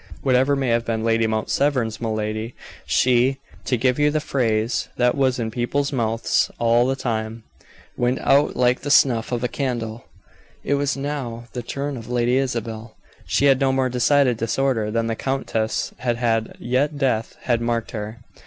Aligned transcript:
Whatever 0.23 0.55
may 0.55 0.69
have 0.69 0.83
been 0.83 1.03
Lady 1.03 1.27
Mount 1.27 1.51
Severn's 1.51 2.01
malady, 2.01 2.55
she 2.87 3.37
to 3.65 3.77
give 3.77 3.99
you 3.99 4.09
the 4.09 4.19
phrase 4.19 4.89
that 4.97 5.13
was 5.13 5.37
in 5.37 5.51
people's 5.51 5.93
mouth's 5.93 6.49
at 6.49 6.57
the 6.87 6.95
time 6.97 7.43
"went 7.95 8.17
out 8.21 8.55
like 8.55 8.79
the 8.81 8.89
snuff 8.89 9.31
of 9.31 9.43
a 9.43 9.47
candle." 9.47 10.05
It 10.63 10.73
was 10.73 10.97
now 10.97 11.43
the 11.53 11.61
turn 11.61 11.97
of 11.97 12.09
Lady 12.09 12.37
Isabel. 12.37 12.95
She 13.27 13.45
had 13.45 13.59
no 13.59 13.71
more 13.71 13.89
decided 13.89 14.37
disorder 14.37 14.89
than 14.89 15.05
the 15.05 15.15
countess 15.15 15.93
had 15.99 16.17
had, 16.17 16.55
yet 16.57 16.97
death 16.97 17.35
had 17.41 17.61
marked 17.61 17.91
her. 17.91 18.21